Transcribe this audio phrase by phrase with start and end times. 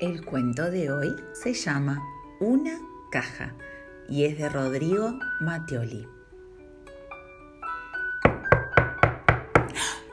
[0.00, 2.02] El cuento de hoy se llama
[2.40, 3.54] Una caja
[4.08, 6.08] y es de Rodrigo Matteoli.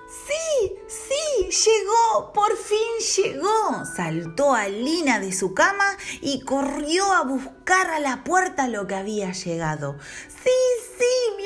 [0.10, 0.76] ¡Sí!
[0.90, 1.50] ¡Sí!
[1.50, 2.34] ¡Llegó!
[2.34, 3.86] ¡Por fin llegó!
[3.86, 9.32] Saltó Alina de su cama y corrió a buscar a la puerta lo que había
[9.32, 9.98] llegado.
[10.28, 10.77] ¡Sí, sí!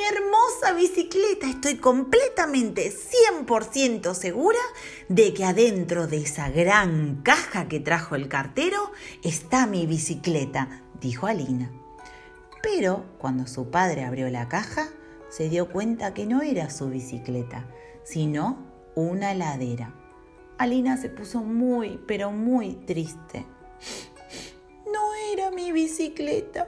[0.02, 1.48] ¡Mi hermosa bicicleta!
[1.48, 4.58] Estoy completamente 100% segura
[5.10, 8.92] de que adentro de esa gran caja que trajo el cartero
[9.24, 11.72] está mi bicicleta, dijo Alina.
[12.64, 14.90] Pero cuando su padre abrió la caja,
[15.30, 17.68] se dio cuenta que no era su bicicleta,
[18.04, 18.58] sino
[18.96, 19.94] una ladera.
[20.58, 23.46] Alina se puso muy, pero muy triste.
[24.92, 26.68] No era mi bicicleta.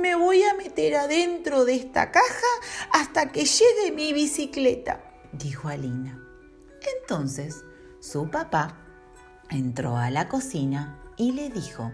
[0.00, 2.46] Me voy a meter adentro de esta caja
[2.92, 6.18] hasta que llegue mi bicicleta, dijo Alina.
[7.00, 7.64] Entonces,
[8.00, 8.78] su papá
[9.50, 11.92] entró a la cocina y le dijo,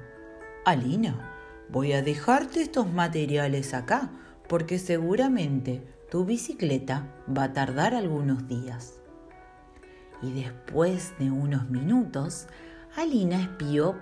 [0.65, 1.33] Alina,
[1.69, 4.13] voy a dejarte estos materiales acá
[4.49, 9.01] porque seguramente tu bicicleta va a tardar algunos días.
[10.23, 12.47] Y después de unos minutos,
[12.95, 13.99] Alina espió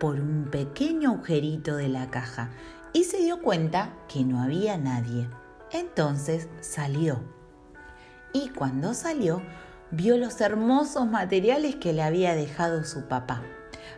[0.00, 2.50] por un pequeño agujerito de la caja
[2.92, 5.28] y se dio cuenta que no había nadie.
[5.70, 7.20] Entonces salió.
[8.32, 9.42] Y cuando salió,
[9.90, 13.42] vio los hermosos materiales que le había dejado su papá.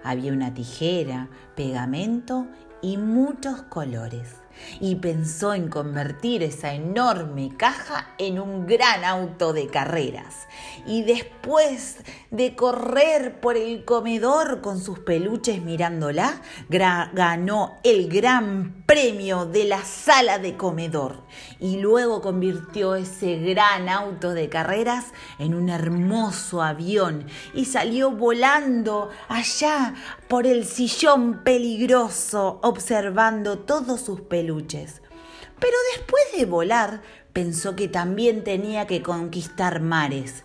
[0.02, 2.46] Había una tijera, pegamento
[2.82, 4.43] y muchos colores
[4.80, 10.46] y pensó en convertir esa enorme caja en un gran auto de carreras.
[10.86, 11.98] Y después
[12.30, 19.82] de correr por el comedor con sus peluches mirándola, ganó el gran premio de la
[19.84, 21.22] sala de comedor
[21.58, 25.06] y luego convirtió ese gran auto de carreras
[25.38, 29.94] en un hermoso avión y salió volando allá
[30.28, 38.44] por el sillón peligroso observando todos sus peluches pero después de volar, pensó que también
[38.44, 40.44] tenía que conquistar mares.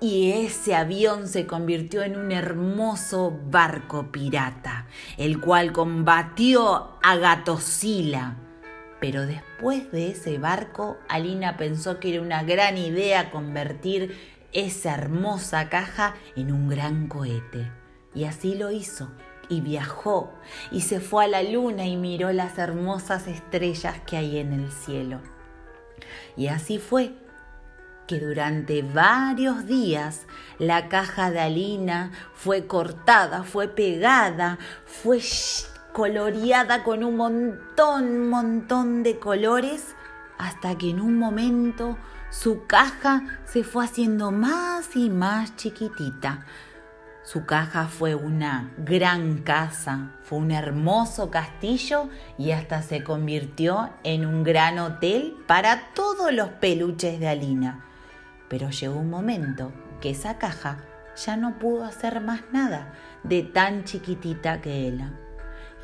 [0.00, 8.36] Y ese avión se convirtió en un hermoso barco pirata, el cual combatió a Gatosila.
[9.00, 14.16] Pero después de ese barco, Alina pensó que era una gran idea convertir
[14.52, 17.70] esa hermosa caja en un gran cohete.
[18.14, 19.10] Y así lo hizo
[19.48, 20.32] y viajó
[20.70, 24.70] y se fue a la luna y miró las hermosas estrellas que hay en el
[24.70, 25.20] cielo.
[26.36, 27.14] Y así fue
[28.06, 30.26] que durante varios días
[30.58, 35.20] la caja de Alina fue cortada, fue pegada, fue
[35.92, 39.94] coloreada con un montón, montón de colores,
[40.38, 41.98] hasta que en un momento
[42.30, 46.46] su caja se fue haciendo más y más chiquitita,
[47.30, 52.08] su caja fue una gran casa, fue un hermoso castillo
[52.38, 57.84] y hasta se convirtió en un gran hotel para todos los peluches de Alina.
[58.48, 60.78] Pero llegó un momento que esa caja
[61.22, 62.94] ya no pudo hacer más nada
[63.24, 65.12] de tan chiquitita que era.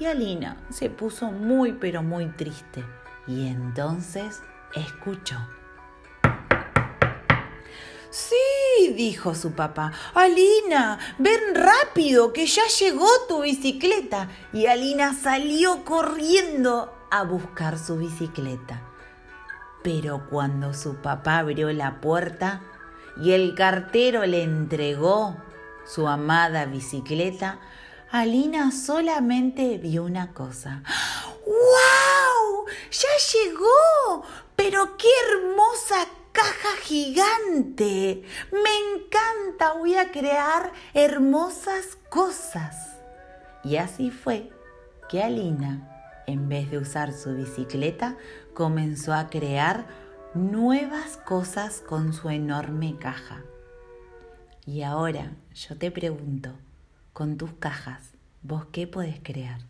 [0.01, 2.83] Y Alina se puso muy pero muy triste
[3.27, 4.41] y entonces
[4.75, 5.37] escuchó.
[8.09, 8.35] Sí,
[8.93, 9.93] dijo su papá.
[10.15, 14.29] Alina, ven rápido, que ya llegó tu bicicleta.
[14.53, 18.83] Y Alina salió corriendo a buscar su bicicleta.
[19.83, 22.63] Pero cuando su papá abrió la puerta
[23.23, 25.37] y el cartero le entregó
[25.87, 27.61] su amada bicicleta,
[28.11, 30.83] Alina solamente vio una cosa.
[31.45, 32.67] ¡Wow!
[32.91, 34.25] ¡Ya llegó!
[34.57, 38.23] ¡Pero qué hermosa caja gigante.
[38.53, 42.99] Me encanta, voy a crear hermosas cosas.
[43.63, 44.51] Y así fue
[45.09, 48.19] que Alina, en vez de usar su bicicleta,
[48.53, 49.87] comenzó a crear
[50.35, 53.43] nuevas cosas con su enorme caja.
[54.67, 56.51] Y ahora yo te pregunto,
[57.13, 58.03] con tus cajas,
[58.43, 59.61] ¿vos qué podés crear?